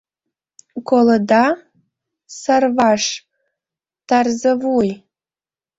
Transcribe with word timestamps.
Колыда, 0.87 1.45
Сарваш, 2.39 3.03
Тарзывуй! 4.07 4.89